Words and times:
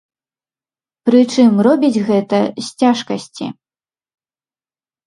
Прычым 1.09 1.61
робіць 1.67 2.03
гэта 2.09 2.39
з 2.65 2.65
цяжкасці. 2.79 3.45